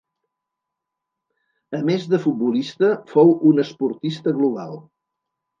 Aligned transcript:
A 1.79 1.83
més 1.91 2.07
de 2.15 2.21
futbolista 2.25 2.91
fou 3.15 3.37
un 3.51 3.65
esportista 3.67 4.35
global. 4.41 4.77